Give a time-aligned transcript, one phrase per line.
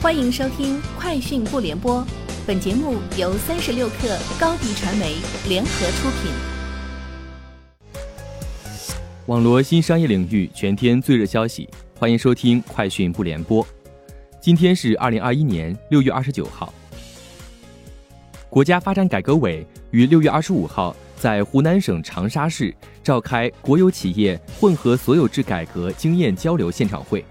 [0.00, 2.00] 欢迎收听《快讯不联播》，
[2.46, 5.16] 本节目由三十六克高低传媒
[5.48, 6.30] 联合出品。
[9.26, 13.64] 网罗新商业领域全天最热消息，欢迎收听《快讯不联播》。
[14.40, 16.72] 今天是二零二一年六月二十九号。
[18.48, 22.72] 国家发展改革委于六月二十五号在湖南省长沙市
[23.02, 27.24] 召开国有企业混合所有制改革经验交流现场会。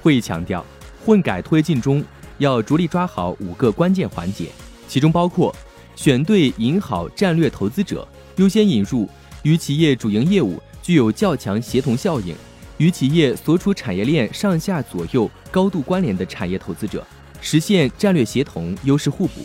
[0.00, 0.64] 会议强调，
[1.06, 2.04] 混改推进中
[2.38, 4.48] 要着力抓好五个关键环节，
[4.88, 5.54] 其中包括
[5.94, 8.06] 选对引好战略投资者，
[8.38, 9.08] 优先引入
[9.44, 12.34] 与企业主营业务具有较强协同效应、
[12.78, 17.06] 与企业所处产业链上下左右高度关联的产业投资者，
[17.40, 19.42] 实现战略协同、优势互补。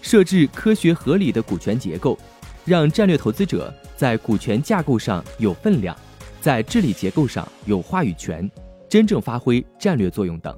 [0.00, 2.16] 设置科学合理的股权结构，
[2.64, 5.96] 让战略投资者在股权架构上有分量，
[6.40, 8.48] 在治理结构上有话语权，
[8.88, 10.56] 真正发挥战略作用等。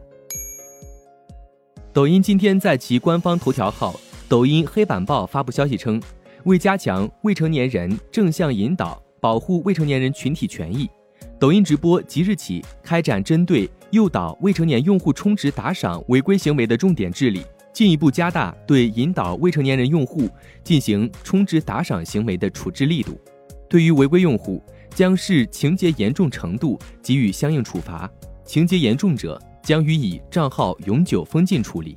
[1.96, 5.98] 抖音今天在其官方头条号“抖音黑板报”发布消息称，
[6.44, 10.90] 为加强未成年人正向引导，保护未成年人群体权益，
[11.38, 17.40] 抖音直播即日起开展针对诱导未成年用户充值打赏违规行为的重点治理。
[17.72, 20.28] 进一步加大对引导未成年人用户
[20.62, 23.18] 进行充值打赏行为的处置力度，
[23.70, 28.10] 对于违规用户，将视情节严重程度给予相应处罚，
[28.44, 31.96] 情节严重者将予以账号永久封禁处理。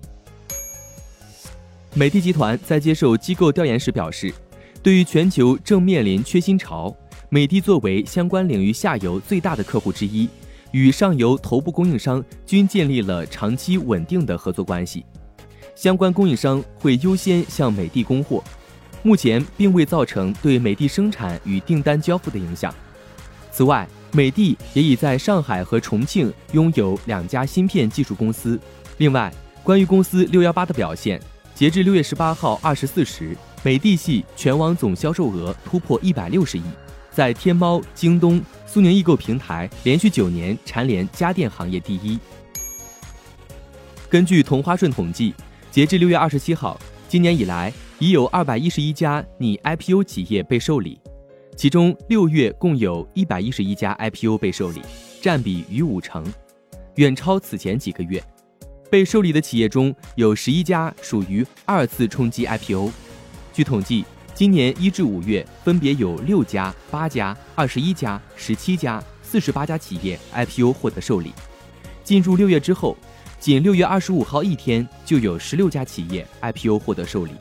[1.94, 4.34] 美的集团在接受机构调研时表示，
[4.82, 6.96] 对于全球正面临缺芯潮，
[7.30, 10.28] 美的作为相关领域下游最大的客户之一，
[10.72, 15.06] 与上游头部供应商均建立了长期稳定的合作关系。
[15.76, 18.44] 相关供应商会优先向美的供货，
[19.04, 22.74] 目前并未造成对美的生产与订单交付的影响。
[23.52, 28.60] 此外，美的也已在上海和重庆拥有两家芯片技术公司。
[28.98, 31.22] 另外，关于公司六幺八的表现，
[31.54, 36.64] 截至六月十八号二十四时，美的系全网总销售额突破一百六十亿，
[37.12, 42.20] 在天猫、京东、苏宁易购平台连续九年蝉联家电行业第一。
[44.10, 45.34] 根据同花顺统计。
[45.72, 51.00] 截至六月二十七号，今年以来已有二百一十一家拟 IPO 企业被受理，
[51.60, 54.82] 其中六月共有一百一十一家 IPO 被受理，
[55.22, 56.26] 占比逾五成，
[56.96, 58.24] 远超此前几个月。
[58.90, 62.90] 被受理的企业中有十一家属于二次冲击 IPO。
[63.52, 71.34] 据统计，今年一至五月分别有六家、八家、二十一家、十七家、四十八家企业 IPO 获得受理。
[72.06, 72.96] 进入六月之后。
[73.38, 77.34] 仅六月二十五号一天，就有十六家企业 IPO 获得受理。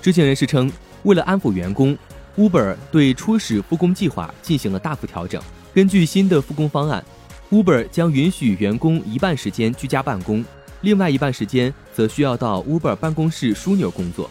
[0.00, 0.70] 知情人士称，
[1.02, 1.96] 为了安抚员工
[2.36, 5.40] ，Uber 对初始复工计划进行了大幅调整。
[5.74, 7.04] 根据新的复工方案
[7.50, 10.44] ，Uber 将允许员工一半时间居家办公，
[10.80, 14.30] 另外一半时间则需要到 Uber 办公室枢纽工作。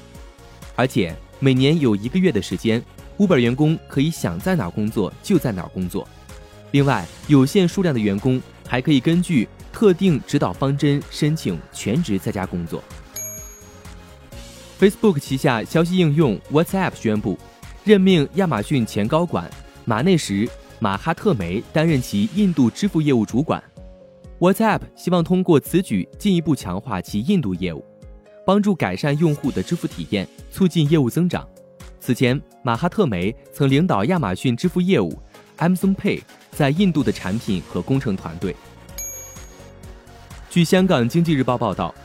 [0.75, 2.83] 而且每年有一个月的时间
[3.17, 6.07] ，Uber 员工可以想在哪工作就在哪工作。
[6.71, 9.47] 另外，有限数量的员工还可以根据。
[9.71, 12.83] 特定指导方针申请全职在家工作。
[14.79, 17.37] Facebook 旗下消息应用 WhatsApp 宣布，
[17.89, 19.49] 任命亚马逊前高管
[19.83, 20.45] 马内什·
[20.77, 23.59] 马哈特梅担任其印度支付业务主管。
[24.37, 27.83] WhatsApp 希望通过此举进一步强化其印度业务，
[28.45, 31.49] 帮助改善用户的支付体验，促进业务增长。
[31.99, 35.11] 此前，马哈特梅曾领导亚马逊支付业务
[35.57, 38.55] Amazon Pay 在印度的产品和工程团队。
[40.47, 41.95] 据香港经济日报报道，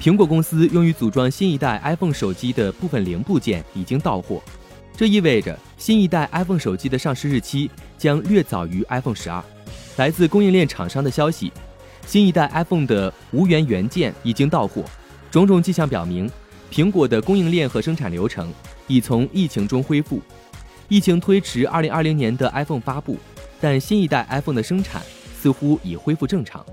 [0.00, 4.42] 苹果公司用于组装新一代 iPhone 手机的部分零部件已经到货，
[4.96, 7.68] 这意味着新一代 iPhone 手机的上市日期
[7.98, 9.42] 将略早于 iPhone 十二。
[9.96, 11.52] 来自供应链厂商的消息，
[12.06, 14.84] 新一代 iPhone 的无源元件已经到货。
[15.32, 16.30] 种种迹象表明，
[16.70, 18.52] 苹果的供应链和生产流程
[18.86, 20.20] 已从疫情中恢复。
[20.88, 23.16] 疫情推迟2020年的 iPhone 发布，
[23.60, 25.02] 但新一代 iPhone 的生产
[25.40, 26.64] 似乎已恢复正常，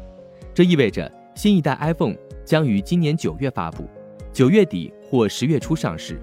[0.54, 1.12] 这意味着。
[1.34, 2.14] 新一代 iPhone
[2.46, 3.90] 将于今年九月发布，
[4.34, 6.22] 九月底或十月初上市。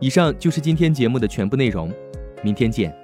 [0.00, 1.92] 以上就是今天节目的全部内容，
[2.42, 2.94] 明天见。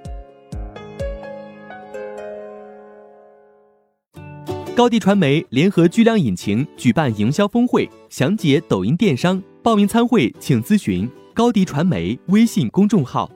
[4.73, 13.29] 高迪传媒联合巨量引擎举办营销峰会，详解抖音电商，报名参会请咨询高迪传媒微信公众号。